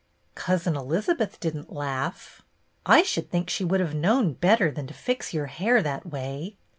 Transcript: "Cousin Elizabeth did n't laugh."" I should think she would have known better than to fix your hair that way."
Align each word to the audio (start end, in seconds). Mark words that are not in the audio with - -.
"Cousin 0.47 0.75
Elizabeth 0.75 1.39
did 1.39 1.55
n't 1.55 1.71
laugh."" 1.71 2.41
I 2.97 3.03
should 3.03 3.29
think 3.29 3.51
she 3.51 3.63
would 3.63 3.79
have 3.81 3.93
known 3.93 4.33
better 4.33 4.71
than 4.71 4.87
to 4.87 4.95
fix 4.95 5.31
your 5.31 5.45
hair 5.45 5.83
that 5.83 6.07
way." 6.07 6.57